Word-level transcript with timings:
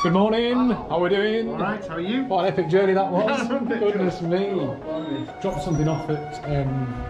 Good 0.00 0.12
morning. 0.12 0.54
How 0.70 0.90
are 0.90 1.00
we 1.00 1.08
doing? 1.08 1.48
All 1.48 1.58
right, 1.58 1.84
how 1.84 1.96
are 1.96 2.00
you? 2.00 2.22
What 2.22 2.44
an 2.44 2.52
epic 2.52 2.68
journey 2.68 2.92
that 2.92 3.10
was. 3.10 3.40
Epic 3.50 3.80
Goodness 3.80 4.22
me. 4.22 4.50
Dropped 5.42 5.64
something 5.64 5.88
off 5.88 6.08
at. 6.08 6.44
Um... 6.44 7.04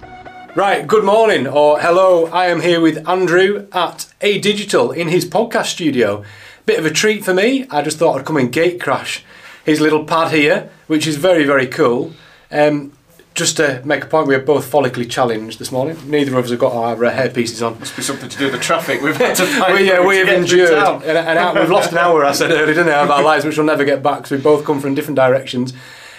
Right, 0.57 0.87
good 0.87 1.05
morning 1.05 1.47
or 1.47 1.79
hello. 1.81 2.29
I 2.29 2.47
am 2.47 2.63
here 2.63 2.81
with 2.81 3.07
Andrew 3.07 3.69
at 3.73 4.11
A 4.23 4.39
Digital 4.39 4.91
in 4.91 5.09
his 5.09 5.27
podcast 5.27 5.67
studio. 5.67 6.25
Bit 6.65 6.79
of 6.79 6.87
a 6.87 6.91
treat 6.91 7.27
for 7.27 7.35
me. 7.35 7.67
I 7.71 7.83
just 7.83 7.99
thought 7.99 8.19
I'd 8.19 8.25
come 8.25 8.39
and 8.39 8.51
gate 8.51 8.81
crash 8.81 9.23
his 9.67 9.83
little 9.83 10.05
pad 10.05 10.33
here, 10.33 10.71
which 10.87 11.07
is 11.07 11.17
very, 11.17 11.45
very 11.45 11.67
cool. 11.67 12.15
Um, 12.51 12.93
just 13.39 13.57
to 13.57 13.81
make 13.85 14.03
a 14.03 14.07
point, 14.07 14.27
we 14.27 14.35
are 14.35 14.41
both 14.41 14.71
follically 14.71 15.09
challenged 15.09 15.61
this 15.61 15.71
morning. 15.71 15.97
Neither 16.11 16.37
of 16.37 16.45
us 16.45 16.51
have 16.51 16.59
got 16.59 16.73
our 16.73 17.05
uh, 17.05 17.11
hair 17.11 17.31
pieces 17.31 17.63
on. 17.63 17.79
Must 17.79 17.95
be 17.95 18.03
something 18.03 18.29
to 18.29 18.37
do 18.37 18.45
with 18.47 18.55
the 18.55 18.59
traffic 18.59 19.01
we've 19.01 19.17
had 19.17 19.37
to 19.37 19.47
fight. 19.59 19.75
we, 19.75 19.87
yeah, 19.87 20.05
we 20.05 20.17
have 20.19 20.29
endured 20.29 20.71
town. 20.71 21.03
an, 21.05 21.17
an 21.17 21.39
hour, 21.39 21.61
we've 21.61 21.71
lost 21.71 21.93
an 21.93 21.99
hour 21.99 22.25
I 22.25 22.33
said 22.33 22.51
earlier 22.51 22.67
didn't 22.67 22.89
I, 22.89 23.03
of 23.05 23.11
our 23.11 23.23
lives 23.23 23.45
which 23.45 23.57
we'll 23.57 23.67
never 23.67 23.85
get 23.85 24.03
back 24.03 24.19
because 24.19 24.33
we 24.33 24.39
both 24.39 24.65
come 24.65 24.81
from 24.81 24.95
different 24.97 25.17
directions 25.17 25.73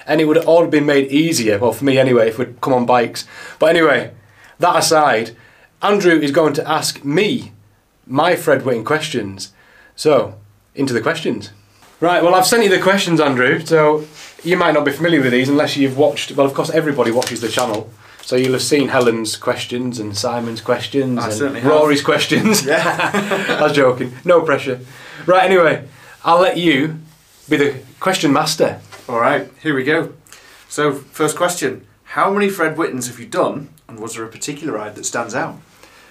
and 0.07 0.21
it 0.21 0.25
would 0.25 0.37
all 0.37 0.43
have 0.43 0.47
all 0.47 0.67
been 0.67 0.85
made 0.85 1.11
easier 1.11 1.59
well 1.59 1.73
for 1.73 1.83
me 1.83 1.97
anyway 1.97 2.29
if 2.29 2.37
we'd 2.39 2.61
come 2.61 2.73
on 2.73 2.85
bikes 2.85 3.27
but 3.59 3.67
anyway 3.75 4.13
that 4.59 4.77
aside 4.77 5.35
Andrew 5.81 6.17
is 6.17 6.31
going 6.31 6.53
to 6.53 6.67
ask 6.67 7.03
me 7.03 7.51
my 8.07 8.35
Fred 8.35 8.63
Whitton 8.63 8.85
questions 8.85 9.51
so 9.95 10.39
into 10.73 10.93
the 10.93 11.01
questions 11.01 11.51
right 11.99 12.23
well 12.23 12.35
I've 12.35 12.45
sent 12.45 12.63
you 12.63 12.69
the 12.69 12.81
questions 12.81 13.19
Andrew 13.19 13.59
so 13.59 14.05
you 14.43 14.57
might 14.57 14.73
not 14.73 14.85
be 14.85 14.91
familiar 14.91 15.21
with 15.21 15.31
these 15.31 15.49
unless 15.49 15.75
you've 15.77 15.97
watched 15.97 16.31
well 16.33 16.45
of 16.45 16.53
course 16.53 16.69
everybody 16.69 17.11
watches 17.11 17.41
the 17.41 17.49
channel 17.49 17.89
so 18.21 18.35
you'll 18.35 18.53
have 18.53 18.61
seen 18.61 18.89
Helen's 18.89 19.35
questions 19.35 19.97
and 19.99 20.15
Simon's 20.15 20.61
questions 20.61 21.17
I 21.19 21.25
and 21.25 21.33
certainly 21.33 21.61
have. 21.61 21.71
Rory's 21.71 22.03
questions 22.03 22.63
Yeah. 22.65 23.57
I 23.59 23.63
was 23.63 23.73
joking. 23.73 24.13
No 24.23 24.41
pressure. 24.41 24.81
Right, 25.25 25.43
anyway, 25.43 25.87
I'll 26.23 26.39
let 26.39 26.57
you 26.57 26.99
be 27.49 27.57
the 27.57 27.79
question 27.99 28.31
master. 28.31 28.81
All 29.07 29.19
right, 29.19 29.49
here 29.63 29.73
we 29.73 29.83
go. 29.83 30.13
So, 30.67 30.93
first 30.93 31.35
question: 31.35 31.87
How 32.03 32.31
many 32.31 32.49
Fred 32.49 32.77
Whittons 32.77 33.07
have 33.07 33.19
you 33.19 33.25
done, 33.25 33.69
and 33.87 33.99
was 33.99 34.13
there 34.13 34.23
a 34.25 34.29
particular 34.29 34.73
ride 34.73 34.93
that 34.95 35.05
stands 35.05 35.33
out? 35.33 35.55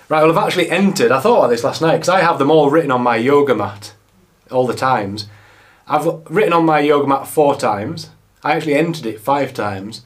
Right, 0.09 0.23
well, 0.23 0.37
I've 0.37 0.45
actually 0.45 0.71
entered. 0.71 1.13
I 1.13 1.21
thought 1.21 1.45
of 1.45 1.51
this 1.51 1.63
last 1.63 1.81
night 1.81 1.99
because 1.99 2.09
I 2.09 2.21
have 2.21 2.41
them 2.41 2.51
all 2.51 2.69
written 2.69 2.91
on 2.91 3.03
my 3.03 3.17
yoga 3.17 3.55
mat 3.55 3.95
all 4.51 4.67
the 4.67 4.75
times. 4.75 5.29
I've 5.89 6.07
written 6.31 6.53
on 6.53 6.65
my 6.67 6.81
yoga 6.81 7.07
mat 7.07 7.27
four 7.27 7.57
times. 7.57 8.11
I 8.43 8.55
actually 8.55 8.75
entered 8.75 9.07
it 9.07 9.21
five 9.21 9.53
times, 9.55 10.03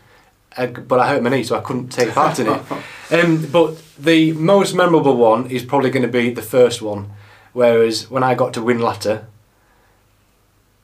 uh, 0.56 0.66
but 0.66 0.98
I 0.98 1.08
hurt 1.08 1.22
my 1.22 1.30
knee, 1.30 1.42
so 1.42 1.56
I 1.56 1.60
couldn't 1.60 1.88
take 1.88 2.12
part 2.12 2.38
in 2.38 2.48
it. 2.48 2.62
Um, 3.12 3.46
but 3.52 3.76
the 3.98 4.32
most 4.32 4.72
memorable 4.72 5.14
one 5.18 5.50
is 5.50 5.62
probably 5.62 5.90
going 5.90 6.06
to 6.06 6.08
be 6.08 6.30
the 6.30 6.40
first 6.40 6.80
one, 6.80 7.10
whereas 7.52 8.10
when 8.10 8.22
I 8.22 8.34
got 8.34 8.54
to 8.54 8.60
Whinlatter 8.60 9.26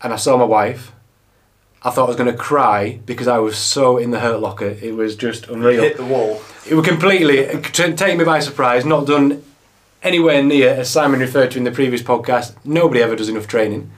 and 0.03 0.13
I 0.13 0.17
saw 0.17 0.37
my 0.37 0.45
wife, 0.45 0.93
I 1.83 1.89
thought 1.89 2.05
I 2.05 2.09
was 2.09 2.17
going 2.17 2.31
to 2.31 2.37
cry 2.37 3.01
because 3.07 3.29
I 3.29 3.39
was 3.39 3.57
so 3.57 3.97
in 3.97 4.11
the 4.11 4.21
hurt 4.21 4.41
locker. 4.41 4.77
It 4.83 4.95
was 4.95 5.17
just 5.17 5.47
unreal. 5.49 5.83
Hit 5.83 5.97
the 5.97 6.05
wall. 6.05 6.43
It 6.69 6.75
would 6.75 6.85
completely 6.85 7.47
t- 7.63 7.95
take 7.95 8.19
me 8.19 8.25
by 8.25 8.41
surprise. 8.41 8.85
Not 8.85 9.07
done 9.07 9.43
anywhere 10.03 10.43
near 10.43 10.71
as 10.71 10.91
Simon 10.91 11.21
referred 11.21 11.53
to 11.53 11.59
in 11.59 11.65
the 11.65 11.71
previous 11.71 12.03
podcast. 12.03 12.57
Nobody 12.63 13.01
ever 13.01 13.17
does 13.17 13.29
enough 13.31 13.47
training, 13.47 13.91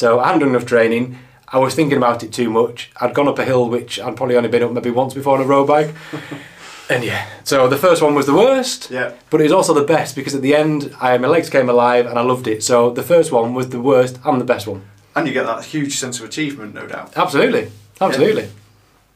so 0.00 0.18
I 0.18 0.28
hadn't 0.28 0.40
done 0.40 0.48
enough 0.48 0.64
training. 0.64 1.18
I 1.46 1.58
was 1.58 1.74
thinking 1.74 1.98
about 1.98 2.22
it 2.22 2.32
too 2.32 2.48
much. 2.48 2.90
I'd 3.02 3.12
gone 3.12 3.28
up 3.28 3.38
a 3.38 3.44
hill 3.44 3.68
which 3.68 4.00
I'd 4.00 4.16
probably 4.16 4.34
only 4.34 4.48
been 4.48 4.62
up 4.62 4.72
maybe 4.72 4.90
once 4.90 5.12
before 5.12 5.36
on 5.36 5.44
a 5.44 5.46
road 5.46 5.66
bike, 5.66 5.94
and 6.88 7.04
yeah. 7.04 7.28
So 7.44 7.68
the 7.68 7.76
first 7.76 8.00
one 8.00 8.14
was 8.14 8.24
the 8.24 8.32
worst, 8.34 8.90
Yeah. 8.90 9.12
but 9.28 9.40
it 9.42 9.44
was 9.44 9.52
also 9.52 9.74
the 9.74 9.84
best 9.84 10.16
because 10.16 10.34
at 10.34 10.40
the 10.40 10.54
end, 10.56 10.94
I, 10.98 11.18
my 11.18 11.28
legs 11.28 11.50
came 11.50 11.68
alive 11.68 12.06
and 12.06 12.18
I 12.18 12.22
loved 12.22 12.46
it. 12.46 12.62
So 12.64 12.88
the 12.88 13.02
first 13.02 13.30
one 13.30 13.52
was 13.52 13.68
the 13.68 13.80
worst 13.80 14.18
and 14.24 14.40
the 14.40 14.44
best 14.46 14.66
one. 14.66 14.80
And 15.14 15.26
you 15.26 15.34
get 15.34 15.44
that 15.44 15.64
huge 15.66 15.98
sense 15.98 16.18
of 16.18 16.24
achievement, 16.24 16.72
no 16.74 16.86
doubt. 16.86 17.14
Absolutely, 17.14 17.70
absolutely. 18.00 18.48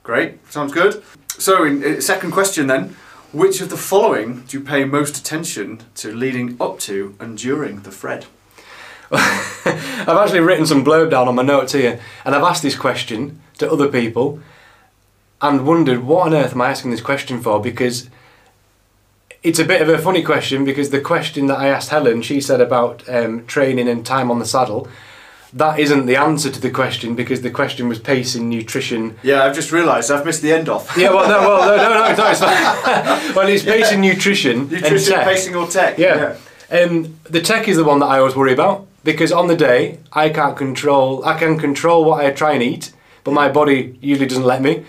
Great, 0.03 0.31
sounds 0.53 0.73
good. 0.75 1.03
So, 1.39 1.65
in, 1.65 2.03
second 2.03 2.33
question 2.33 2.67
then: 2.67 2.95
Which 3.33 3.63
of 3.63 3.71
the 3.71 3.79
following 3.79 4.43
do 4.47 4.59
you 4.59 4.63
pay 4.63 4.85
most 4.85 5.17
attention 5.17 5.81
to 5.95 6.15
leading 6.15 6.59
up 6.61 6.79
to 6.81 7.15
and 7.19 7.39
during 7.39 7.81
the 7.85 7.91
Fred? 7.91 8.27
I've 9.65 10.09
actually 10.09 10.41
written 10.41 10.67
some 10.67 10.85
blurb 10.85 11.11
down 11.11 11.29
on 11.29 11.35
my 11.35 11.43
notes 11.43 11.73
here, 11.73 12.01
and 12.25 12.35
I've 12.35 12.43
asked 12.43 12.63
this 12.63 12.77
question 12.77 13.41
to 13.59 13.71
other 13.71 13.89
people, 13.89 14.41
and 15.41 15.67
wondered 15.67 16.05
what 16.05 16.27
on 16.27 16.35
earth 16.35 16.53
am 16.53 16.61
I 16.63 16.71
asking 16.71 16.91
this 16.91 17.01
question 17.01 17.41
for? 17.41 17.61
Because 17.61 18.09
it's 19.43 19.59
a 19.59 19.65
bit 19.65 19.83
of 19.83 19.89
a 19.89 19.99
funny 19.99 20.23
question. 20.23 20.65
Because 20.65 20.91
the 20.91 21.01
question 21.01 21.47
that 21.47 21.59
I 21.59 21.69
asked 21.69 21.91
Helen, 21.91 22.23
she 22.23 22.41
said 22.41 22.61
about 22.61 23.07
um, 23.09 23.47
training 23.47 23.89
and 23.89 24.05
time 24.05 24.31
on 24.31 24.39
the 24.39 24.47
saddle. 24.47 24.89
That 25.53 25.79
isn't 25.79 26.07
the 26.07 26.17
answer 26.17 26.51
to 26.51 26.61
the 26.61 26.71
question 26.71 27.15
because 27.15 27.43
the 27.43 27.51
question 27.51 27.89
was 27.89 28.01
pacing, 28.01 28.49
nutrition. 28.51 29.17
Yeah, 29.23 29.45
I've 29.45 29.55
just 29.55 29.71
realised 29.71 30.11
I've 30.11 30.27
missed 30.27 30.43
the 30.43 30.53
end 30.53 30.69
off. 30.69 30.97
Yeah, 30.97 31.11
well, 31.11 31.29
no, 31.29 31.49
well, 31.49 31.61
no, 31.61 31.77
no, 31.77 31.95
no, 31.95 32.17
no 32.17 32.31
it's 32.31 32.41
fine. 32.41 33.35
well, 33.37 33.47
it's 33.47 33.63
pacing, 33.63 34.01
nutrition, 34.01 34.59
and 34.63 34.71
Nutrition, 34.73 35.13
tech. 35.13 35.25
pacing, 35.25 35.55
or 35.55 35.69
tech? 35.69 35.97
Yeah. 35.97 36.37
Um, 36.73 37.21
the 37.25 37.41
tech 37.41 37.69
is 37.69 37.77
the 37.77 37.85
one 37.85 38.01
that 38.01 38.07
I 38.07 38.19
always 38.19 38.35
worry 38.35 38.53
about 38.53 38.89
because 39.05 39.31
on 39.31 39.47
the 39.47 39.57
day 39.57 39.99
I 40.13 40.29
can't 40.31 40.57
control. 40.57 41.25
I 41.25 41.39
can 41.39 41.59
control 41.59 42.05
what 42.05 42.25
I 42.25 42.31
try 42.33 42.53
and 42.55 42.63
eat, 42.63 42.93
but 43.23 43.33
my 43.33 43.49
body 43.49 43.99
usually 44.01 44.27
doesn't 44.27 44.45
let 44.45 44.63
me. 44.63 44.85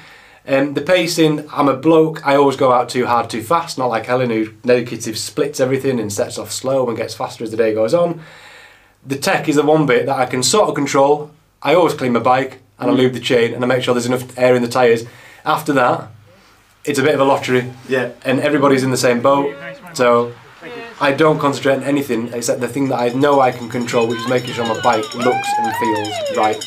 Um, 0.48 0.76
the 0.76 0.82
pacing, 0.82 1.48
I'm 1.52 1.68
a 1.68 1.76
bloke. 1.76 2.26
I 2.26 2.36
always 2.36 2.56
go 2.56 2.72
out 2.72 2.88
too 2.90 3.08
hard, 3.08 3.30
too 3.32 3.42
fast. 3.42 3.78
Not 3.78 3.88
like 3.88 4.06
Helen, 4.06 4.30
who 4.30 4.54
negative 4.64 5.18
splits 5.18 5.60
everything 5.60 6.00
and 6.00 6.14
sets 6.14 6.38
off 6.38 6.52
slow 6.52 6.88
and 6.88 6.96
gets 6.98 7.16
faster 7.16 7.44
as 7.44 7.50
the 7.52 7.58
day 7.58 7.74
goes 7.74 7.94
on. 7.96 8.22
The 9.06 9.18
tech 9.18 9.50
is 9.50 9.56
the 9.56 9.64
one 9.64 9.86
bit 9.88 10.06
that 10.06 10.18
I 10.18 10.26
can 10.28 10.44
sort 10.44 10.70
of 10.70 10.76
control. 10.76 11.32
I 11.64 11.74
always 11.74 11.94
clean 11.96 12.14
my 12.14 12.20
bike 12.20 12.60
and 12.78 12.92
I 12.92 12.94
lube 12.94 13.14
the 13.14 13.20
chain 13.20 13.54
and 13.56 13.64
I 13.64 13.68
make 13.68 13.82
sure 13.84 13.94
there's 13.96 14.06
enough 14.06 14.38
air 14.38 14.56
in 14.56 14.62
the 14.62 14.68
tyres. 14.68 15.04
After 15.46 15.74
that, 15.74 16.10
it's 16.84 17.00
a 17.00 17.04
bit 17.04 17.16
of 17.16 17.20
a 17.22 17.24
lottery 17.24 17.72
Yeah. 17.90 18.12
and 18.24 18.40
everybody's 18.40 18.84
in 18.84 18.92
the 18.92 18.98
same 18.98 19.22
boat. 19.22 19.56
So 19.94 20.34
I 21.00 21.12
don't 21.12 21.40
concentrate 21.40 21.76
on 21.76 21.84
anything 21.84 22.32
except 22.34 22.62
the 22.62 22.68
thing 22.68 22.88
that 22.90 22.98
I 23.00 23.10
know 23.10 23.42
I 23.42 23.52
can 23.52 23.70
control, 23.70 24.08
which 24.08 24.20
is 24.20 24.28
making 24.30 24.54
sure 24.54 24.66
my 24.66 24.80
bike 24.82 25.14
looks 25.16 25.48
and 25.60 25.76
feels 25.76 26.38
right, 26.38 26.64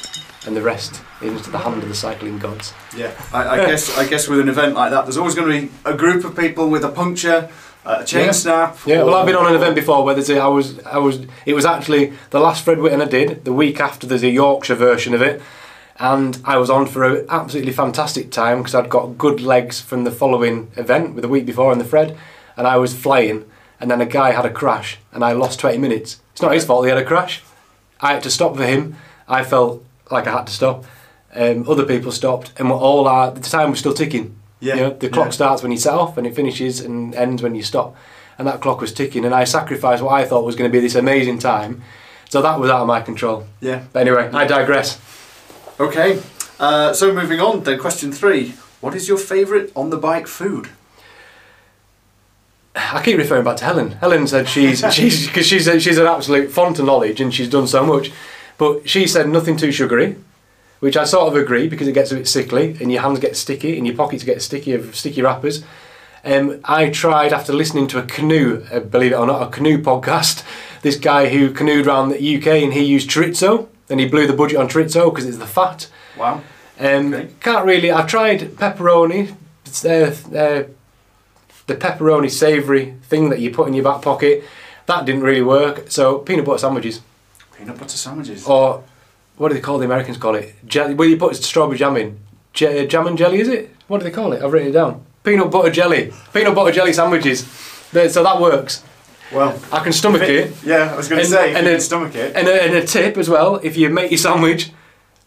and 0.46 0.54
the 0.54 0.60
rest 0.62 1.00
is 1.22 1.32
into 1.32 1.50
the 1.50 1.58
hand 1.58 1.82
of 1.82 1.88
the 1.88 1.94
cycling 1.94 2.38
gods. 2.38 2.74
Yeah, 2.96 3.10
I, 3.32 3.48
I 3.48 3.66
guess 3.66 3.96
I 3.96 4.06
guess 4.06 4.28
with 4.28 4.40
an 4.40 4.48
event 4.48 4.74
like 4.74 4.90
that, 4.90 5.04
there's 5.06 5.16
always 5.16 5.34
going 5.34 5.50
to 5.50 5.66
be 5.66 5.72
a 5.84 5.94
group 5.96 6.24
of 6.24 6.36
people 6.36 6.68
with 6.68 6.84
a 6.84 6.90
puncture, 6.90 7.48
uh, 7.86 7.98
a 8.00 8.04
chain 8.04 8.26
Yeah. 8.26 8.32
snap. 8.32 8.76
Yeah, 8.86 9.02
well, 9.02 9.14
I've 9.14 9.24
been 9.26 9.34
on 9.36 9.46
an 9.46 9.54
event 9.54 9.74
before 9.74 10.04
where 10.04 10.14
there's 10.14 10.28
a, 10.30 10.38
I 10.38 10.48
was, 10.48 10.78
I 10.84 10.98
was, 10.98 11.26
it 11.46 11.54
was 11.54 11.64
actually 11.64 12.12
the 12.30 12.38
last 12.40 12.64
Fred 12.64 12.80
Whitton 12.80 13.00
I 13.00 13.06
did. 13.06 13.46
The 13.46 13.52
week 13.54 13.80
after, 13.80 14.06
there's 14.06 14.22
a 14.22 14.28
Yorkshire 14.30 14.74
version 14.74 15.14
of 15.14 15.22
it, 15.22 15.40
and 15.98 16.38
I 16.44 16.58
was 16.58 16.68
on 16.68 16.84
for 16.86 17.02
an 17.04 17.24
absolutely 17.30 17.72
fantastic 17.72 18.30
time 18.30 18.58
because 18.58 18.74
I'd 18.74 18.90
got 18.90 19.16
good 19.16 19.40
legs 19.40 19.80
from 19.80 20.04
the 20.04 20.10
following 20.10 20.70
event 20.76 21.14
with 21.14 21.22
the 21.22 21.28
week 21.28 21.46
before 21.46 21.72
in 21.72 21.78
the 21.78 21.84
Fred, 21.86 22.14
and 22.58 22.66
I 22.66 22.76
was 22.76 22.94
flying, 22.94 23.44
and 23.80 23.90
then 23.90 24.00
a 24.00 24.06
guy 24.06 24.32
had 24.32 24.44
a 24.44 24.50
crash, 24.50 24.98
and 25.12 25.24
I 25.24 25.32
lost 25.32 25.60
20 25.60 25.78
minutes. 25.78 26.20
It's 26.32 26.42
not 26.42 26.52
his 26.52 26.64
fault 26.64 26.84
he 26.84 26.90
had 26.90 26.98
a 26.98 27.04
crash. 27.04 27.42
I 28.00 28.12
had 28.12 28.22
to 28.24 28.30
stop 28.30 28.56
for 28.56 28.64
him. 28.64 28.96
I 29.28 29.44
felt 29.44 29.84
like 30.10 30.26
I 30.26 30.32
had 30.32 30.46
to 30.46 30.52
stop. 30.52 30.84
Um, 31.34 31.68
other 31.68 31.84
people 31.84 32.10
stopped, 32.12 32.52
and 32.56 32.70
we're 32.70 32.76
all 32.76 33.06
our, 33.06 33.30
the 33.30 33.40
time 33.40 33.70
was 33.70 33.78
still 33.80 33.94
ticking. 33.94 34.34
Yeah, 34.60 34.74
You 34.74 34.80
know, 34.82 34.90
the 34.90 35.08
clock 35.08 35.26
yeah. 35.26 35.32
starts 35.32 35.62
when 35.62 35.70
you 35.70 35.78
set 35.78 35.94
off 35.94 36.18
and 36.18 36.26
it 36.26 36.34
finishes 36.34 36.80
and 36.80 37.14
ends 37.14 37.42
when 37.42 37.54
you 37.54 37.62
stop. 37.62 37.94
And 38.38 38.48
that 38.48 38.60
clock 38.60 38.80
was 38.80 38.92
ticking, 38.92 39.24
and 39.24 39.34
I 39.34 39.44
sacrificed 39.44 40.02
what 40.02 40.12
I 40.12 40.24
thought 40.24 40.44
was 40.44 40.56
going 40.56 40.70
to 40.70 40.72
be 40.72 40.80
this 40.80 40.94
amazing 40.94 41.38
time. 41.38 41.82
So 42.28 42.42
that 42.42 42.58
was 42.60 42.70
out 42.70 42.80
of 42.80 42.86
my 42.86 43.00
control. 43.00 43.46
Yeah. 43.60 43.84
But 43.92 44.00
anyway, 44.00 44.30
I 44.32 44.46
digress. 44.46 45.00
Okay. 45.80 46.20
Uh, 46.60 46.92
so 46.92 47.12
moving 47.12 47.40
on, 47.40 47.62
then 47.62 47.78
question 47.78 48.12
three: 48.12 48.54
What 48.80 48.94
is 48.94 49.08
your 49.08 49.18
favourite 49.18 49.70
on 49.74 49.90
the 49.90 49.96
bike 49.96 50.26
food? 50.26 50.68
I 52.74 53.02
keep 53.02 53.18
referring 53.18 53.44
back 53.44 53.56
to 53.58 53.64
Helen. 53.64 53.92
Helen 53.92 54.26
said 54.26 54.48
she's 54.48 54.84
she's 54.94 55.26
because 55.26 55.46
she's 55.46 55.66
a, 55.66 55.80
she's 55.80 55.98
an 55.98 56.06
absolute 56.06 56.50
font 56.50 56.78
of 56.78 56.86
knowledge 56.86 57.20
and 57.20 57.32
she's 57.34 57.48
done 57.50 57.66
so 57.66 57.84
much, 57.84 58.12
but 58.56 58.88
she 58.88 59.06
said 59.06 59.28
nothing 59.28 59.56
too 59.56 59.72
sugary, 59.72 60.16
which 60.80 60.96
I 60.96 61.04
sort 61.04 61.28
of 61.28 61.36
agree 61.36 61.68
because 61.68 61.88
it 61.88 61.92
gets 61.92 62.12
a 62.12 62.14
bit 62.16 62.28
sickly 62.28 62.76
and 62.80 62.92
your 62.92 63.02
hands 63.02 63.18
get 63.18 63.36
sticky 63.36 63.76
and 63.76 63.86
your 63.86 63.96
pockets 63.96 64.22
get 64.24 64.42
sticky 64.42 64.72
of 64.72 64.94
sticky 64.94 65.22
wrappers. 65.22 65.64
Um, 66.24 66.60
I 66.64 66.90
tried 66.90 67.32
after 67.32 67.52
listening 67.52 67.86
to 67.88 67.98
a 67.98 68.02
canoe, 68.02 68.66
uh, 68.72 68.80
believe 68.80 69.12
it 69.12 69.16
or 69.16 69.26
not, 69.26 69.42
a 69.42 69.50
canoe 69.50 69.78
podcast. 69.82 70.44
This 70.80 70.96
guy 70.96 71.28
who 71.28 71.50
canoed 71.50 71.88
around 71.88 72.10
the 72.10 72.36
UK 72.36 72.46
and 72.62 72.72
he 72.72 72.84
used 72.84 73.10
chorizo 73.10 73.66
and 73.90 73.98
he 73.98 74.06
blew 74.06 74.28
the 74.28 74.32
budget 74.32 74.58
on 74.58 74.68
chorizo 74.68 75.10
because 75.12 75.26
it's 75.26 75.38
the 75.38 75.46
fat. 75.46 75.88
Wow. 76.16 76.40
Um, 76.78 77.14
Okay. 77.14 77.28
Can't 77.40 77.66
really. 77.66 77.90
I've 77.90 78.06
tried 78.06 78.40
pepperoni. 78.56 79.34
It's 79.66 79.84
uh, 79.84 80.14
uh, 80.32 80.70
the 81.68 81.76
pepperoni 81.76 82.30
savoury 82.30 82.94
thing 83.04 83.28
that 83.30 83.38
you 83.38 83.50
put 83.52 83.68
in 83.68 83.74
your 83.74 83.84
back 83.84 84.02
pocket. 84.02 84.42
That 84.86 85.04
didn't 85.04 85.22
really 85.22 85.42
work. 85.42 85.90
So 85.90 86.18
peanut 86.18 86.44
butter 86.44 86.58
sandwiches, 86.58 87.00
Peanut 87.56 87.78
butter 87.78 87.96
sandwiches. 87.96 88.44
or 88.46 88.82
what 89.36 89.48
do 89.48 89.54
they 89.54 89.60
call 89.60 89.78
the 89.78 89.84
Americans 89.84 90.16
call 90.18 90.34
it? 90.34 90.54
Jelly. 90.66 90.94
Well, 90.94 91.08
you 91.08 91.16
put 91.16 91.36
strawberry 91.36 91.78
jam 91.78 91.96
in. 91.96 92.18
J- 92.52 92.84
uh, 92.84 92.88
jam 92.88 93.06
and 93.06 93.16
jelly 93.16 93.38
is 93.40 93.48
it? 93.48 93.70
What 93.86 93.98
do 93.98 94.04
they 94.04 94.10
call 94.10 94.32
it? 94.32 94.42
I've 94.42 94.52
written 94.52 94.68
it 94.70 94.72
down. 94.72 95.04
Peanut 95.22 95.50
butter 95.50 95.70
jelly. 95.70 96.12
Peanut 96.32 96.54
butter 96.54 96.72
jelly 96.72 96.92
sandwiches. 96.92 97.46
So 97.46 98.22
that 98.22 98.40
works. 98.40 98.82
Well, 99.32 99.58
I 99.70 99.80
can 99.84 99.92
stomach 99.92 100.22
it. 100.22 100.52
yeah, 100.64 100.92
I 100.92 100.96
was 100.96 101.08
going 101.08 101.20
to 101.22 101.26
say, 101.28 101.54
and 101.54 101.66
a- 101.66 101.80
stomach 101.80 102.14
it. 102.14 102.34
And 102.34 102.48
a, 102.48 102.62
and 102.62 102.74
a 102.76 102.86
tip 102.86 103.16
as 103.18 103.28
well, 103.28 103.56
if 103.56 103.76
you 103.76 103.90
make 103.90 104.10
your 104.10 104.18
sandwich, 104.18 104.72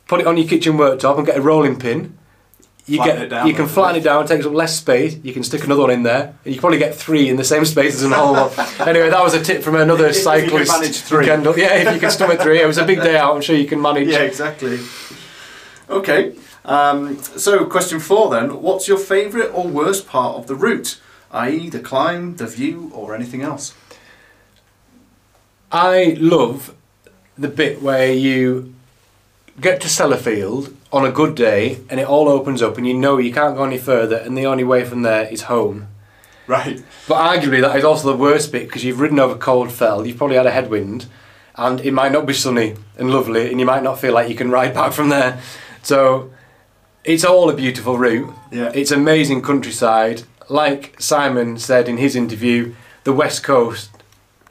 put 0.08 0.20
it 0.20 0.26
on 0.28 0.38
your 0.38 0.48
kitchen 0.48 0.74
worktop 0.78 1.18
and 1.18 1.26
get 1.26 1.38
a 1.38 1.42
rolling 1.42 1.78
pin. 1.78 2.18
You 2.88 2.98
Flatten 2.98 3.16
get 3.16 3.26
it 3.26 3.30
down 3.30 3.48
you 3.48 3.54
can 3.54 3.68
flatten 3.68 4.02
it 4.02 4.04
down, 4.04 4.24
it 4.26 4.28
takes 4.28 4.46
up 4.46 4.54
less 4.54 4.76
space. 4.78 5.16
You 5.24 5.34
can 5.34 5.44
stick 5.44 5.64
another 5.64 5.82
one 5.82 5.92
in 5.92 6.04
there, 6.04 6.24
and 6.44 6.46
you 6.46 6.54
can 6.54 6.60
probably 6.62 6.80
get 6.80 6.96
three 6.96 7.30
in 7.30 7.36
the 7.38 7.44
same 7.44 7.64
space 7.64 7.94
as 7.96 8.04
an 8.04 8.12
whole 8.12 8.34
one. 8.34 8.52
Anyway, 8.88 9.10
that 9.10 9.24
was 9.24 9.34
a 9.36 9.42
tip 9.44 9.62
from 9.62 9.76
another 9.76 10.08
If- 10.08 10.18
if 10.18 10.26
you 10.26 10.32
can 10.32 10.50
cyclist. 10.66 10.72
manage 10.72 10.98
three. 11.02 11.26
Kendal. 11.26 11.56
Yeah, 11.58 11.76
if 11.76 11.94
you 11.94 12.00
can 12.00 12.10
stomach 12.12 12.42
three, 12.42 12.60
it 12.62 12.66
was 12.66 12.78
a 12.80 12.86
big 12.86 13.02
day 13.02 13.18
out. 13.18 13.36
I'm 13.36 13.42
sure 13.42 13.56
you 13.56 13.68
can 13.68 13.80
manage. 13.82 14.08
Yeah, 14.08 14.22
exactly. 14.24 14.80
Okay, 15.90 16.34
um, 16.66 17.22
so 17.22 17.66
question 17.66 18.00
four 18.00 18.30
then. 18.32 18.62
What's 18.62 18.88
your 18.88 18.98
favourite 18.98 19.50
or 19.54 19.68
worst 19.68 20.08
part 20.08 20.38
of 20.38 20.48
the 20.48 20.56
route? 20.56 21.00
I.e., 21.32 21.70
the 21.70 21.80
climb, 21.80 22.36
the 22.38 22.48
view, 22.48 22.92
or 22.94 23.14
anything 23.16 23.42
else? 23.42 23.74
I 25.72 26.18
love 26.20 26.76
the 27.38 27.48
bit 27.48 27.82
where 27.82 28.12
you 28.12 28.74
get 29.60 29.80
to 29.82 29.88
Sellafield 29.88 30.74
on 30.92 31.06
a 31.06 31.12
good 31.12 31.36
day 31.36 31.80
and 31.90 32.00
it 32.00 32.08
all 32.08 32.28
opens 32.28 32.62
up 32.62 32.78
and 32.78 32.86
you 32.86 32.94
know 32.94 33.18
you 33.18 33.34
can't 33.34 33.56
go 33.56 33.64
any 33.64 33.78
further 33.78 34.18
and 34.18 34.38
the 34.38 34.46
only 34.46 34.64
way 34.64 34.84
from 34.84 35.02
there 35.04 35.28
is 35.28 35.44
home. 35.44 35.88
Right. 36.48 36.84
But 37.08 37.16
arguably 37.16 37.62
that 37.62 37.76
is 37.78 37.84
also 37.84 38.12
the 38.12 38.18
worst 38.18 38.52
bit 38.52 38.68
because 38.68 38.84
you've 38.84 39.00
ridden 39.00 39.20
over 39.20 39.36
cold 39.36 39.72
fell, 39.72 40.06
you've 40.06 40.18
probably 40.18 40.36
had 40.36 40.46
a 40.46 40.52
headwind 40.52 41.06
and 41.56 41.80
it 41.82 41.94
might 41.94 42.12
not 42.12 42.26
be 42.26 42.34
sunny 42.34 42.76
and 42.98 43.12
lovely 43.12 43.50
and 43.50 43.60
you 43.60 43.66
might 43.66 43.84
not 43.84 44.00
feel 44.00 44.14
like 44.14 44.30
you 44.30 44.36
can 44.36 44.52
ride 44.52 44.74
back 44.76 44.92
from 44.92 45.10
there. 45.10 45.42
So 45.82 46.32
it's 47.04 47.24
all 47.24 47.50
a 47.50 47.56
beautiful 47.56 47.98
route. 47.98 48.34
Yeah. 48.52 48.72
It's 48.74 48.92
amazing 48.92 49.42
countryside. 49.42 50.24
Like 50.50 51.00
Simon 51.00 51.58
said 51.58 51.88
in 51.88 51.98
his 51.98 52.16
interview, 52.16 52.76
the 53.04 53.14
West 53.14 53.44
Coast 53.44 53.90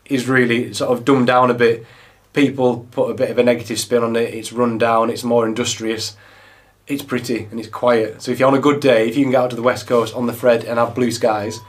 is 0.06 0.26
really 0.26 0.72
sort 0.72 0.90
of 0.90 1.04
dumbed 1.04 1.26
down 1.26 1.50
a 1.50 1.54
bit. 1.54 1.86
People 2.32 2.86
put 2.90 3.10
a 3.10 3.14
bit 3.14 3.30
of 3.30 3.38
a 3.38 3.42
negative 3.42 3.78
spin 3.78 4.04
on 4.04 4.16
it. 4.16 4.32
It's 4.34 4.52
run 4.52 4.78
down. 4.78 5.10
It's 5.10 5.24
more 5.24 5.46
industrious. 5.46 6.16
It's 6.86 7.02
pretty 7.02 7.44
and 7.50 7.58
it's 7.58 7.68
quiet. 7.68 8.22
So 8.22 8.32
if 8.32 8.38
you're 8.38 8.48
on 8.48 8.54
a 8.54 8.60
good 8.60 8.80
day, 8.80 9.08
if 9.08 9.16
you 9.16 9.24
can 9.24 9.32
get 9.32 9.40
out 9.40 9.50
to 9.50 9.56
the 9.56 9.62
West 9.62 9.86
Coast 9.86 10.14
on 10.14 10.26
the 10.26 10.32
Fred 10.32 10.64
and 10.64 10.78
have 10.78 10.94
blue 10.94 11.10
skies, 11.10 11.60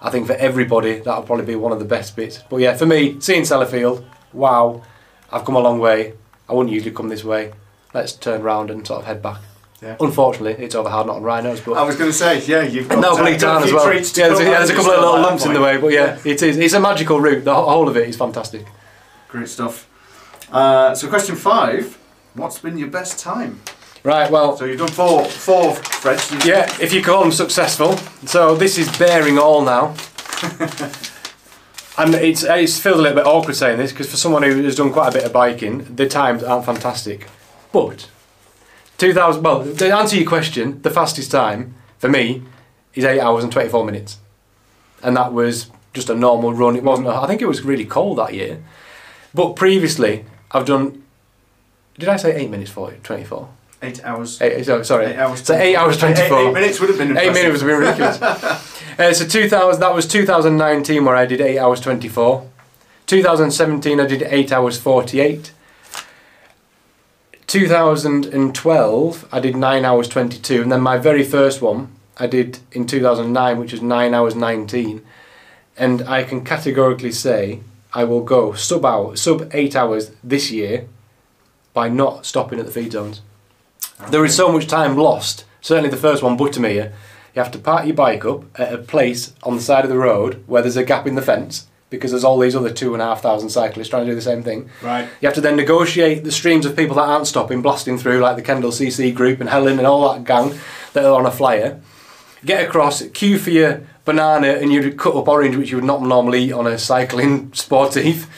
I 0.00 0.10
think 0.10 0.26
for 0.26 0.34
everybody 0.34 0.98
that'll 0.98 1.22
probably 1.22 1.46
be 1.46 1.56
one 1.56 1.72
of 1.72 1.78
the 1.78 1.84
best 1.84 2.16
bits. 2.16 2.42
But 2.50 2.58
yeah, 2.58 2.74
for 2.76 2.86
me, 2.86 3.20
seeing 3.20 3.42
Sellafield, 3.42 4.04
wow, 4.32 4.82
I've 5.30 5.44
come 5.44 5.56
a 5.56 5.60
long 5.60 5.78
way. 5.78 6.14
I 6.48 6.54
wouldn't 6.54 6.74
usually 6.74 6.94
come 6.94 7.08
this 7.08 7.24
way. 7.24 7.52
Let's 7.94 8.12
turn 8.12 8.42
round 8.42 8.70
and 8.70 8.86
sort 8.86 9.00
of 9.00 9.06
head 9.06 9.22
back. 9.22 9.40
Yeah. 9.82 9.96
Unfortunately, 9.98 10.62
it's 10.64 10.74
over 10.74 10.88
Hardknott 10.88 11.16
on 11.16 11.22
Wrynose, 11.22 11.64
but 11.64 11.72
I 11.72 11.82
was 11.82 11.96
going 11.96 12.10
to 12.10 12.16
say, 12.16 12.40
yeah, 12.46 12.62
you've 12.62 12.88
got, 12.88 13.00
no, 13.00 13.16
Bleak 13.16 13.40
got 13.40 13.64
as 13.64 13.72
well. 13.72 13.92
Yeah, 13.92 14.00
there's, 14.00 14.16
a, 14.38 14.44
yeah, 14.44 14.58
there's 14.58 14.70
a 14.70 14.74
couple 14.74 14.92
of 14.92 15.00
little 15.00 15.20
lumps 15.20 15.44
in 15.44 15.54
the 15.54 15.60
way, 15.60 15.76
but 15.76 15.88
yeah, 15.88 16.20
it 16.24 16.40
is. 16.42 16.56
It's 16.56 16.74
a 16.74 16.80
magical 16.80 17.20
route. 17.20 17.44
The 17.44 17.54
whole 17.54 17.88
of 17.88 17.96
it 17.96 18.08
is 18.08 18.16
fantastic. 18.16 18.64
Great 19.28 19.48
stuff. 19.48 19.88
Uh, 20.52 20.94
so 20.94 21.08
question 21.08 21.34
five. 21.34 21.98
What's 22.34 22.58
been 22.58 22.76
your 22.76 22.88
best 22.88 23.18
time? 23.18 23.60
Right, 24.04 24.30
well, 24.30 24.56
So 24.56 24.64
you've 24.64 24.78
done 24.78 24.88
four, 24.88 25.24
four 25.24 25.72
Freds. 25.72 26.44
Yeah, 26.44 26.70
if 26.80 26.92
you 26.92 27.02
call 27.02 27.22
them 27.22 27.32
successful. 27.32 27.96
So 28.26 28.54
this 28.54 28.76
is 28.76 28.94
bearing 28.98 29.38
all 29.38 29.62
now. 29.62 29.94
and 31.98 32.14
it's, 32.16 32.42
it's 32.42 32.78
feels 32.78 32.98
a 32.98 33.02
little 33.02 33.16
bit 33.16 33.26
awkward 33.26 33.54
saying 33.54 33.78
this 33.78 33.92
because 33.92 34.10
for 34.10 34.16
someone 34.16 34.42
who 34.42 34.62
has 34.64 34.76
done 34.76 34.92
quite 34.92 35.08
a 35.08 35.12
bit 35.12 35.24
of 35.24 35.32
biking, 35.32 35.94
the 35.94 36.08
times 36.08 36.42
aren't 36.42 36.66
fantastic. 36.66 37.28
But 37.70 38.10
2000, 38.98 39.42
well, 39.42 39.74
to 39.74 39.96
answer 39.96 40.16
your 40.16 40.28
question, 40.28 40.82
the 40.82 40.90
fastest 40.90 41.30
time 41.30 41.74
for 41.98 42.08
me 42.08 42.42
is 42.94 43.04
8 43.04 43.20
hours 43.20 43.44
and 43.44 43.52
24 43.52 43.86
minutes. 43.86 44.18
And 45.02 45.16
that 45.16 45.32
was 45.32 45.70
just 45.94 46.10
a 46.10 46.14
normal 46.14 46.52
run. 46.52 46.76
It 46.76 46.82
wasn't, 46.82 47.08
I 47.08 47.26
think 47.26 47.40
it 47.40 47.46
was 47.46 47.62
really 47.62 47.86
cold 47.86 48.18
that 48.18 48.34
year. 48.34 48.62
But 49.32 49.54
previously, 49.54 50.24
I've 50.52 50.66
done, 50.66 51.02
did 51.98 52.08
I 52.08 52.16
say 52.16 52.34
8 52.36 52.50
minutes 52.50 52.70
40, 52.70 52.98
24? 53.02 53.48
Eight 53.84 54.04
hours. 54.04 54.40
Eight, 54.40 54.64
so, 54.64 54.82
sorry. 54.82 55.06
Eight 55.06 55.16
hours. 55.16 55.42
So 55.42 55.54
8 55.54 55.76
hours 55.76 55.96
24. 55.96 56.38
Eight, 56.38 56.46
eight 56.46 56.54
minutes 56.54 56.80
would 56.80 56.88
have 56.90 56.98
been 56.98 57.16
Eight 57.16 57.32
minutes 57.32 57.62
would 57.62 57.68
be 57.68 57.74
ridiculous. 57.74 58.22
uh, 58.98 59.12
so 59.12 59.26
2000, 59.26 59.80
that 59.80 59.92
was 59.92 60.06
2019 60.06 61.04
where 61.04 61.16
I 61.16 61.26
did 61.26 61.40
8 61.40 61.58
hours 61.58 61.80
24. 61.80 62.48
2017 63.06 63.98
I 63.98 64.06
did 64.06 64.22
8 64.22 64.52
hours 64.52 64.78
48. 64.78 65.52
2012 67.46 69.28
I 69.30 69.40
did 69.40 69.56
9 69.56 69.84
hours 69.84 70.08
22 70.08 70.62
and 70.62 70.72
then 70.72 70.80
my 70.80 70.96
very 70.96 71.22
first 71.22 71.60
one 71.60 71.94
I 72.16 72.26
did 72.26 72.60
in 72.70 72.86
2009 72.86 73.58
which 73.58 73.72
was 73.72 73.82
9 73.82 74.14
hours 74.14 74.34
19 74.34 75.04
and 75.76 76.02
I 76.02 76.24
can 76.24 76.44
categorically 76.44 77.12
say 77.12 77.60
I 77.94 78.04
will 78.04 78.22
go 78.22 78.52
sub 78.54 78.84
hour, 78.84 79.16
sub 79.16 79.50
8 79.52 79.76
hours 79.76 80.12
this 80.24 80.50
year 80.50 80.88
by 81.74 81.88
not 81.88 82.26
stopping 82.26 82.58
at 82.58 82.66
the 82.66 82.72
feed 82.72 82.92
zones. 82.92 83.20
There 84.10 84.24
is 84.24 84.34
so 84.34 84.50
much 84.50 84.66
time 84.66 84.96
lost. 84.96 85.44
Certainly 85.60 85.90
the 85.90 85.96
first 85.96 86.22
one, 86.22 86.36
Buttermere, 86.36 86.92
you 87.34 87.42
have 87.42 87.52
to 87.52 87.58
park 87.58 87.86
your 87.86 87.94
bike 87.94 88.24
up 88.24 88.44
at 88.58 88.72
a 88.72 88.78
place 88.78 89.32
on 89.42 89.56
the 89.56 89.62
side 89.62 89.84
of 89.84 89.90
the 89.90 89.96
road 89.96 90.42
where 90.46 90.62
there's 90.62 90.76
a 90.76 90.84
gap 90.84 91.06
in 91.06 91.14
the 91.14 91.22
fence 91.22 91.66
because 91.88 92.10
there's 92.10 92.24
all 92.24 92.38
these 92.38 92.56
other 92.56 92.72
two 92.72 92.94
and 92.94 93.02
a 93.02 93.06
half 93.06 93.22
thousand 93.22 93.50
cyclists 93.50 93.88
trying 93.88 94.04
to 94.04 94.10
do 94.10 94.14
the 94.14 94.22
same 94.22 94.42
thing. 94.42 94.70
Right. 94.82 95.08
You 95.20 95.28
have 95.28 95.34
to 95.34 95.40
then 95.40 95.56
negotiate 95.56 96.24
the 96.24 96.32
streams 96.32 96.66
of 96.66 96.74
people 96.74 96.96
that 96.96 97.02
aren't 97.02 97.26
stopping, 97.26 97.62
blasting 97.62 97.98
through, 97.98 98.20
like 98.20 98.36
the 98.36 98.42
Kendal 98.42 98.70
CC 98.70 99.14
group 99.14 99.40
and 99.40 99.48
Helen 99.48 99.78
and 99.78 99.86
all 99.86 100.12
that 100.12 100.24
gang 100.24 100.58
that 100.94 101.04
are 101.04 101.18
on 101.18 101.26
a 101.26 101.30
flyer. 101.30 101.80
Get 102.44 102.66
across, 102.66 103.02
queue 103.08 103.38
for 103.38 103.50
your 103.50 103.82
banana 104.04 104.48
and 104.48 104.72
your 104.72 104.90
cut 104.92 105.14
up 105.14 105.28
orange, 105.28 105.56
which 105.56 105.70
you 105.70 105.76
would 105.76 105.84
not 105.84 106.02
normally 106.02 106.44
eat 106.44 106.52
on 106.52 106.66
a 106.66 106.78
cycling 106.78 107.52
sportive 107.54 108.28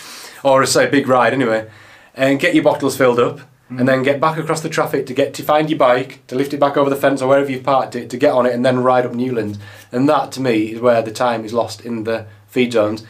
or 0.45 0.63
a 0.63 0.67
say 0.67 0.89
big 0.89 1.09
ride 1.09 1.33
anyway, 1.33 1.71
and 2.15 2.39
get 2.39 2.55
your 2.55 2.65
bottles 2.65 2.97
filled 2.97 3.19
up. 3.19 3.41
And 3.71 3.81
mm. 3.81 3.87
then 3.87 4.03
get 4.03 4.21
back 4.21 4.37
across 4.37 4.61
the 4.61 4.69
traffic 4.69 5.07
to 5.07 5.15
get 5.15 5.33
to 5.35 5.43
find 5.43 5.71
your 5.71 5.79
bike, 5.79 6.25
to 6.27 6.35
lift 6.35 6.53
it 6.53 6.61
back 6.61 6.77
over 6.77 6.91
the 6.91 6.97
fence 6.97 7.23
or 7.23 7.29
wherever 7.31 7.51
you've 7.51 7.65
parked 7.65 7.97
it, 7.97 8.11
to 8.11 8.19
get 8.19 8.33
on 8.33 8.45
it 8.45 8.53
and 8.53 8.65
then 8.65 8.81
ride 8.81 9.07
up 9.07 9.15
Newlands. 9.15 9.59
And 9.91 10.07
that 10.07 10.33
to 10.33 10.43
me 10.43 10.73
is 10.73 10.81
where 10.83 11.01
the 11.01 11.11
time 11.11 11.47
is 11.47 11.55
lost 11.55 11.81
in 11.81 12.05
the 12.05 12.27
feed 12.47 12.75
zones. 12.75 13.05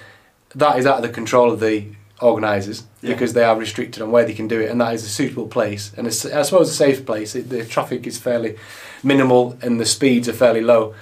That 0.55 0.79
is 0.79 0.87
out 0.87 0.99
of 0.99 1.03
the 1.03 1.09
control 1.09 1.51
of 1.51 1.59
the 1.59 1.89
organisers 2.25 2.85
Yeah. 3.03 3.13
because 3.13 3.35
they 3.35 3.45
are 3.45 3.57
restricted 3.57 4.03
on 4.03 4.11
where 4.11 4.25
they 4.25 4.35
can 4.35 4.49
do 4.49 4.61
it, 4.61 4.71
and 4.71 4.81
that 4.81 4.95
is 4.95 5.05
a 5.05 5.09
suitable 5.09 5.47
place 5.47 5.93
and 5.97 6.07
a 6.07 6.11
I 6.11 6.43
suppose 6.43 6.71
a 6.71 6.75
safe 6.75 7.05
place. 7.07 7.35
It, 7.35 7.51
the 7.51 7.65
traffic 7.65 8.07
is 8.07 8.19
fairly 8.19 8.57
minimal 9.03 9.59
and 9.63 9.79
the 9.81 9.87
speeds 9.87 10.29
are 10.29 10.33
fairly 10.33 10.61
low. 10.63 10.95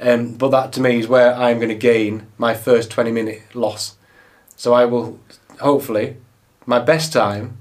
Um, 0.00 0.34
but 0.34 0.50
that 0.50 0.72
to 0.74 0.80
me 0.80 0.98
is 0.98 1.08
where 1.08 1.34
I'm 1.34 1.56
going 1.56 1.70
to 1.70 1.74
gain 1.74 2.26
my 2.36 2.52
first 2.54 2.90
20 2.90 3.10
minute 3.12 3.42
loss. 3.54 3.96
So 4.56 4.74
I 4.74 4.84
will 4.84 5.18
hopefully 5.60 6.18
my 6.66 6.78
best 6.78 7.12
time 7.12 7.56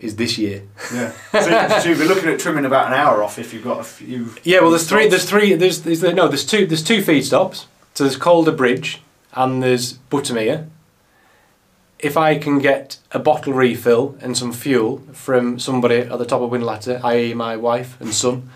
is 0.00 0.16
this 0.16 0.38
year. 0.38 0.62
Yeah. 0.92 1.12
So, 1.32 1.80
so 1.80 1.88
you'd 1.90 1.98
be 1.98 2.04
looking 2.08 2.28
at 2.30 2.38
trimming 2.38 2.64
about 2.64 2.86
an 2.86 2.94
hour 2.94 3.22
off 3.22 3.38
if 3.38 3.52
you've 3.52 3.64
got 3.64 3.80
a 3.80 3.84
few. 3.84 4.34
Yeah, 4.42 4.60
well, 4.60 4.70
there's 4.70 4.88
three. 4.88 5.08
There's 5.08 5.28
three. 5.28 5.54
There's, 5.54 5.82
there's 5.82 6.02
no. 6.02 6.28
There's 6.28 6.44
two. 6.46 6.66
There's 6.66 6.82
two 6.82 7.02
feed 7.02 7.22
stops. 7.24 7.66
So 7.94 8.04
there's 8.04 8.16
Calder 8.16 8.52
Bridge 8.52 9.00
and 9.34 9.62
there's 9.62 9.94
Buttermere. 10.10 10.68
If 12.04 12.18
I 12.18 12.36
can 12.38 12.58
get 12.58 12.98
a 13.12 13.18
bottle 13.18 13.54
refill 13.54 14.14
and 14.20 14.36
some 14.36 14.52
fuel 14.52 14.98
from 15.14 15.58
somebody 15.58 16.00
at 16.00 16.18
the 16.18 16.26
top 16.26 16.42
of 16.42 16.50
Whinlatter, 16.50 17.02
i.e. 17.02 17.32
my 17.32 17.56
wife 17.56 17.98
and 17.98 18.12
son, 18.12 18.50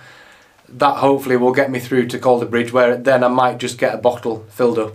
that 0.69 0.97
hopefully 0.99 1.39
will 1.39 1.55
get 1.55 1.71
me 1.71 1.79
through 1.79 2.09
to 2.09 2.19
Calder 2.19 2.45
Bridge, 2.45 2.75
where 2.75 2.95
then 2.97 3.25
I 3.25 3.29
might 3.29 3.57
just 3.57 3.79
get 3.79 3.95
a 3.95 3.97
bottle 3.99 4.45
filled 4.51 4.79
up. 4.79 4.95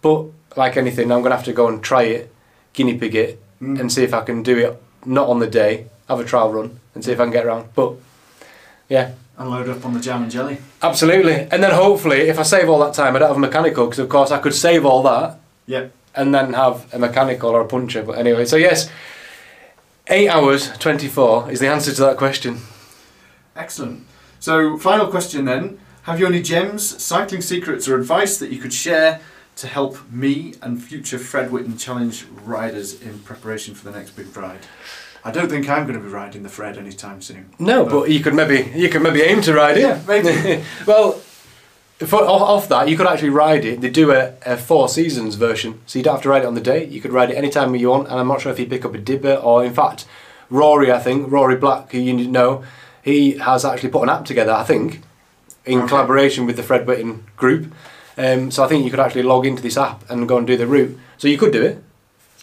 But 0.00 0.24
like 0.56 0.76
anything, 0.76 1.12
I'm 1.12 1.20
going 1.20 1.30
to 1.30 1.36
have 1.36 1.44
to 1.44 1.52
go 1.52 1.68
and 1.68 1.80
try 1.80 2.02
it, 2.02 2.34
guinea 2.72 2.98
pig 2.98 3.14
it, 3.14 3.38
Mm. 3.62 3.78
and 3.78 3.92
see 3.92 4.02
if 4.02 4.12
I 4.12 4.22
can 4.22 4.42
do 4.42 4.58
it 4.58 4.82
not 5.06 5.28
on 5.28 5.38
the 5.38 5.46
day, 5.46 5.86
have 6.08 6.18
a 6.18 6.24
trial 6.24 6.52
run, 6.52 6.80
and 6.96 7.04
see 7.04 7.12
if 7.12 7.20
I 7.20 7.24
can 7.26 7.32
get 7.32 7.46
around. 7.46 7.68
But 7.76 7.92
yeah, 8.88 9.12
And 9.38 9.50
load 9.50 9.68
up 9.68 9.86
on 9.86 9.94
the 9.94 10.00
jam 10.00 10.24
and 10.24 10.32
jelly. 10.32 10.58
Absolutely. 10.82 11.46
And 11.52 11.62
then 11.62 11.70
hopefully, 11.70 12.22
if 12.22 12.40
I 12.40 12.42
save 12.42 12.68
all 12.68 12.80
that 12.80 12.92
time, 12.94 13.14
I 13.14 13.20
don't 13.20 13.28
have 13.28 13.36
a 13.36 13.40
mechanical 13.48 13.86
because, 13.86 14.00
of 14.00 14.08
course, 14.08 14.32
I 14.32 14.38
could 14.38 14.52
save 14.54 14.84
all 14.84 15.04
that 15.04 15.38
Yeah. 15.66 15.86
And 16.14 16.34
then 16.34 16.52
have 16.52 16.92
a 16.92 16.98
mechanical 16.98 17.50
or 17.50 17.62
a 17.62 17.66
puncher. 17.66 18.02
But 18.02 18.18
anyway, 18.18 18.44
so 18.44 18.56
yes, 18.56 18.90
8 20.08 20.28
hours 20.28 20.70
24 20.78 21.50
is 21.50 21.60
the 21.60 21.68
answer 21.68 21.92
to 21.92 22.00
that 22.02 22.16
question. 22.16 22.58
Excellent. 23.56 24.06
So, 24.40 24.76
final 24.76 25.06
question 25.06 25.44
then. 25.44 25.78
Have 26.02 26.18
you 26.18 26.26
any 26.26 26.42
gems, 26.42 27.00
cycling 27.02 27.42
secrets, 27.42 27.86
or 27.86 27.96
advice 27.96 28.38
that 28.38 28.50
you 28.50 28.58
could 28.58 28.72
share 28.72 29.20
to 29.56 29.66
help 29.68 30.10
me 30.10 30.54
and 30.60 30.82
future 30.82 31.18
Fred 31.18 31.52
Whitton 31.52 31.76
Challenge 31.76 32.24
riders 32.44 33.00
in 33.00 33.20
preparation 33.20 33.74
for 33.74 33.84
the 33.88 33.96
next 33.96 34.10
big 34.10 34.36
ride? 34.36 34.66
I 35.24 35.30
don't 35.30 35.48
think 35.48 35.68
I'm 35.68 35.86
going 35.86 35.96
to 35.96 36.04
be 36.04 36.10
riding 36.10 36.42
the 36.42 36.48
Fred 36.48 36.76
anytime 36.76 37.22
soon. 37.22 37.50
No, 37.60 37.84
but 37.84 38.10
you 38.10 38.18
could 38.18 38.34
maybe 38.34 38.72
you 38.74 38.88
could 38.88 39.02
maybe 39.02 39.22
aim 39.22 39.40
to 39.42 39.54
ride 39.54 39.76
it. 39.76 39.82
Yeah, 39.82 40.00
maybe. 40.08 40.64
well, 40.86 41.20
for, 42.06 42.22
off, 42.22 42.42
off 42.42 42.68
that, 42.68 42.88
you 42.88 42.96
could 42.96 43.06
actually 43.06 43.30
ride 43.30 43.64
it. 43.64 43.80
They 43.80 43.90
do 43.90 44.10
a, 44.12 44.34
a 44.44 44.56
four 44.56 44.88
seasons 44.88 45.34
version, 45.36 45.80
so 45.86 45.98
you 45.98 46.02
don't 46.04 46.14
have 46.14 46.22
to 46.22 46.28
ride 46.28 46.42
it 46.42 46.46
on 46.46 46.54
the 46.54 46.60
day. 46.60 46.84
You 46.86 47.00
could 47.00 47.12
ride 47.12 47.30
it 47.30 47.34
anytime 47.36 47.74
you 47.74 47.88
want, 47.90 48.08
and 48.08 48.18
I'm 48.18 48.28
not 48.28 48.40
sure 48.40 48.52
if 48.52 48.58
you 48.58 48.66
pick 48.66 48.84
up 48.84 48.94
a 48.94 48.98
dibber 48.98 49.34
or, 49.34 49.64
in 49.64 49.74
fact, 49.74 50.06
Rory. 50.50 50.90
I 50.92 50.98
think 50.98 51.30
Rory 51.30 51.56
Black, 51.56 51.92
who 51.92 51.98
you 51.98 52.12
know, 52.28 52.62
he 53.02 53.38
has 53.38 53.64
actually 53.64 53.88
put 53.90 54.02
an 54.02 54.08
app 54.10 54.24
together. 54.24 54.52
I 54.52 54.64
think 54.64 55.00
in 55.64 55.78
Okay. 55.80 55.88
collaboration 55.88 56.44
with 56.46 56.56
the 56.56 56.62
Fred 56.62 56.86
Whitton 56.86 57.24
group, 57.36 57.72
Um, 58.18 58.50
so 58.50 58.62
I 58.62 58.68
think 58.68 58.84
you 58.84 58.90
could 58.90 59.00
actually 59.00 59.22
log 59.22 59.46
into 59.46 59.62
this 59.62 59.76
app 59.78 60.02
and 60.10 60.28
go 60.28 60.36
and 60.36 60.46
do 60.46 60.56
the 60.56 60.66
route. 60.66 60.98
So 61.18 61.28
you 61.28 61.38
could 61.38 61.52
do 61.52 61.62
it. 61.62 61.82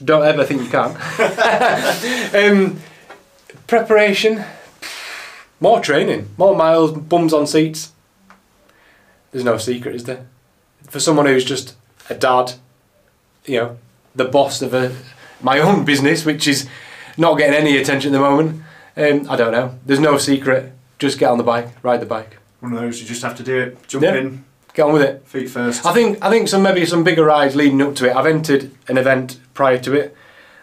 Don't 0.03 0.23
ever 0.25 0.43
think 0.45 0.61
you 0.63 0.69
can't. 0.69 0.95
um, 2.35 2.79
preparation, 3.67 4.43
more 5.59 5.79
training, 5.79 6.29
more 6.37 6.55
miles, 6.55 6.91
bums 6.93 7.33
on 7.33 7.45
seats. 7.45 7.91
There's 9.31 9.43
no 9.45 9.57
secret, 9.57 9.95
is 9.95 10.03
there? 10.05 10.25
For 10.89 10.99
someone 10.99 11.25
who's 11.25 11.45
just 11.45 11.75
a 12.09 12.15
dad, 12.15 12.53
you 13.45 13.57
know, 13.59 13.77
the 14.15 14.25
boss 14.25 14.61
of 14.61 14.73
a 14.73 14.95
my 15.41 15.59
own 15.59 15.85
business, 15.85 16.25
which 16.25 16.47
is 16.47 16.67
not 17.17 17.37
getting 17.37 17.55
any 17.55 17.77
attention 17.77 18.13
at 18.13 18.17
the 18.17 18.23
moment. 18.23 18.63
Um, 18.97 19.29
I 19.29 19.35
don't 19.35 19.51
know. 19.51 19.77
There's 19.85 19.99
no 19.99 20.17
secret. 20.17 20.73
Just 20.97 21.17
get 21.19 21.29
on 21.29 21.37
the 21.37 21.43
bike, 21.43 21.69
ride 21.83 22.01
the 22.01 22.05
bike, 22.05 22.37
One 22.59 22.73
of 22.73 22.79
those 22.81 22.99
you 23.01 23.07
just 23.07 23.21
have 23.21 23.37
to 23.37 23.43
do 23.43 23.57
it. 23.57 23.87
Jump 23.87 24.03
Yeah. 24.03 24.15
in, 24.15 24.43
get 24.73 24.83
on 24.83 24.91
with 24.93 25.01
it. 25.03 25.23
feet 25.25 25.49
first. 25.49 25.85
I 25.85 25.93
think 25.93 26.17
I 26.21 26.29
think 26.29 26.47
some 26.49 26.61
maybe 26.61 26.85
some 26.85 27.03
bigger 27.05 27.23
rides 27.23 27.55
leading 27.55 27.81
up 27.81 27.95
to 27.95 28.09
it. 28.09 28.15
I've 28.15 28.25
entered 28.25 28.71
an 28.89 28.97
event 28.97 29.39
prior 29.53 29.77
to 29.79 29.93
it. 29.93 30.15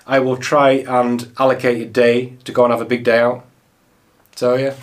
I 0.06 0.18
will 0.18 0.37
try 0.37 0.70
and 0.87 1.32
allocate 1.38 1.80
a 1.80 1.87
day 1.87 2.35
to 2.44 2.52
go 2.52 2.64
and 2.64 2.73
have 2.73 2.82
a 2.82 2.85
big 2.85 3.02
day 3.04 3.18
out. 3.20 3.44
So 4.35 4.54
yeah, 4.56 4.75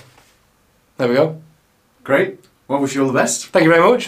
there 0.98 1.08
we 1.10 1.16
go. 1.16 1.42
Great. 2.04 2.40
Well, 2.74 2.82
wish 2.82 2.96
you 2.96 3.02
all 3.02 3.08
the 3.08 3.14
best. 3.14 3.46
Thank 3.50 3.66
you 3.66 3.70
very 3.70 3.88
much. 3.88 4.08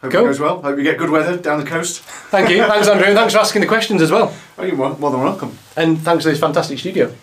Hope 0.00 0.10
Cool. 0.12 0.22
it 0.22 0.28
goes 0.28 0.40
well. 0.40 0.62
Hope 0.62 0.78
you 0.78 0.82
get 0.82 0.96
good 0.96 1.10
weather 1.10 1.36
down 1.36 1.60
the 1.62 1.66
coast. 1.66 2.00
Thank 2.00 2.48
you. 2.48 2.56
Thanks, 2.64 2.88
Andrew. 2.92 3.12
Thanks 3.12 3.34
for 3.34 3.40
asking 3.40 3.60
the 3.60 3.68
questions 3.68 4.00
as 4.00 4.10
well. 4.10 4.34
Oh, 4.56 4.64
you're 4.64 4.74
more 4.74 5.10
than 5.10 5.20
welcome. 5.20 5.58
And 5.76 5.98
thanks 5.98 6.24
for 6.24 6.30
this 6.30 6.40
fantastic 6.40 6.78
studio. 6.78 7.14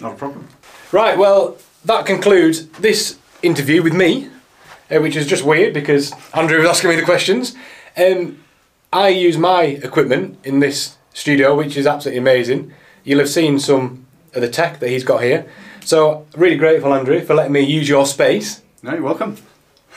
Not 0.00 0.12
a 0.12 0.16
problem. 0.16 0.48
Right, 0.92 1.18
well, 1.18 1.58
that 1.84 2.06
concludes 2.06 2.68
this 2.68 3.18
interview 3.42 3.82
with 3.82 3.92
me, 3.92 4.30
uh, 4.90 4.98
which 5.00 5.14
is 5.14 5.26
just 5.26 5.44
weird 5.44 5.74
because 5.74 6.14
Andrew 6.32 6.56
was 6.58 6.68
asking 6.70 6.88
me 6.88 6.96
the 6.96 7.02
questions. 7.02 7.54
Um, 7.94 8.42
I 8.90 9.08
use 9.08 9.36
my 9.36 9.64
equipment 9.64 10.38
in 10.42 10.60
this 10.60 10.96
studio, 11.12 11.54
which 11.54 11.76
is 11.76 11.86
absolutely 11.86 12.20
amazing. 12.20 12.72
You'll 13.04 13.18
have 13.18 13.28
seen 13.28 13.58
some 13.58 14.06
of 14.32 14.40
the 14.40 14.48
tech 14.48 14.80
that 14.80 14.88
he's 14.88 15.04
got 15.04 15.22
here. 15.22 15.46
So, 15.84 16.26
really 16.34 16.56
grateful, 16.56 16.94
Andrew, 16.94 17.20
for 17.22 17.34
letting 17.34 17.52
me 17.52 17.60
use 17.60 17.90
your 17.90 18.06
space. 18.06 18.62
No, 18.82 18.94
you're 18.94 19.02
welcome. 19.02 19.36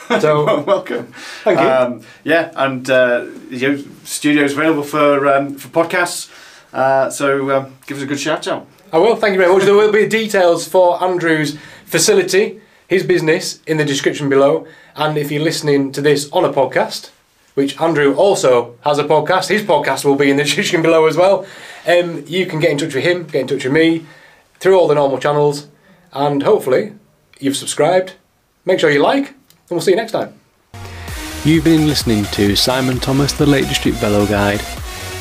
So, 0.20 0.62
welcome. 0.64 1.14
thank 1.44 1.60
you. 1.60 1.66
Um, 1.66 2.02
yeah, 2.24 2.52
and 2.56 2.90
uh, 2.90 3.28
you 3.50 3.68
know, 3.72 3.84
studio's 4.04 4.54
available 4.54 4.84
for 4.84 5.28
um, 5.28 5.56
for 5.56 5.70
podcasts. 5.70 6.30
Uh, 6.74 7.10
so 7.10 7.52
um, 7.52 7.76
give 7.86 7.98
us 7.98 8.04
a 8.04 8.08
good 8.08 8.20
shout 8.20 8.48
out. 8.48 8.68
I 8.94 8.98
will, 8.98 9.16
thank 9.16 9.34
you 9.34 9.40
very 9.40 9.54
much. 9.54 9.64
There 9.64 9.76
will 9.76 9.92
be 9.92 10.08
details 10.08 10.68
for 10.68 11.02
Andrew's 11.02 11.58
facility, 11.86 12.60
his 12.88 13.04
business, 13.04 13.62
in 13.66 13.78
the 13.78 13.86
description 13.86 14.28
below. 14.30 14.68
And 14.96 15.18
if 15.18 15.32
you're 15.32 15.44
listening 15.44 15.92
to 15.94 16.02
this 16.02 16.30
on 16.32 16.44
a 16.44 16.52
podcast, 16.52 17.10
which 17.54 17.80
Andrew 17.80 18.14
also 18.16 18.78
has 18.84 19.00
a 19.00 19.04
podcast, 19.06 19.48
his 19.48 19.62
podcast 19.62 20.04
will 20.04 20.16
be 20.16 20.30
in 20.30 20.38
the 20.38 20.44
description 20.50 20.82
below 20.82 21.06
as 21.06 21.16
well. 21.16 21.46
Um, 21.88 22.26
you 22.28 22.46
can 22.46 22.60
get 22.60 22.72
in 22.72 22.78
touch 22.78 22.94
with 22.94 23.04
him, 23.04 23.26
get 23.28 23.42
in 23.42 23.48
touch 23.48 23.64
with 23.64 23.74
me 23.74 24.06
through 24.60 24.78
all 24.78 24.88
the 24.88 24.96
normal 24.96 25.20
channels, 25.20 25.68
and 26.14 26.44
hopefully 26.44 26.94
you've 27.40 27.58
subscribed. 27.58 28.14
Make 28.66 28.80
sure 28.80 28.92
you 28.92 29.02
like, 29.02 29.34
and 29.72 29.78
we'll 29.78 29.82
see 29.82 29.92
you 29.92 29.98
next 29.98 30.12
time. 30.12 30.34
You've 31.44 31.64
been 31.64 31.88
listening 31.88 32.26
to 32.26 32.56
Simon 32.56 33.00
Thomas, 33.00 33.34
the 33.34 33.46
Lake 33.46 33.68
District 33.68 33.98
Velo 33.98 34.28
Guide. 34.28 34.62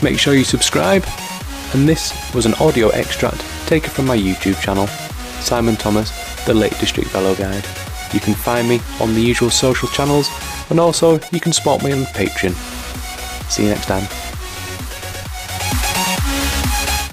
Make 0.02 0.18
sure 0.18 0.34
you 0.34 0.44
subscribe. 0.44 1.04
And 1.72 1.88
this 1.88 2.12
was 2.34 2.46
an 2.46 2.54
audio 2.54 2.88
extract 2.88 3.40
taken 3.66 3.90
from 3.90 4.06
my 4.06 4.16
YouTube 4.18 4.60
channel, 4.60 4.88
Simon 5.40 5.76
Thomas, 5.76 6.10
the 6.44 6.52
Lake 6.52 6.76
District 6.80 7.08
Velo 7.10 7.34
Guide. 7.36 7.64
You 8.12 8.18
can 8.18 8.34
find 8.34 8.68
me 8.68 8.80
on 9.00 9.14
the 9.14 9.22
usual 9.22 9.50
social 9.50 9.88
channels, 9.88 10.28
and 10.68 10.80
also 10.80 11.20
you 11.30 11.38
can 11.38 11.52
support 11.52 11.84
me 11.84 11.92
on 11.92 12.00
Patreon. 12.06 12.54
See 13.48 13.62
you 13.62 13.70
next 13.70 13.86
time. 13.86 14.19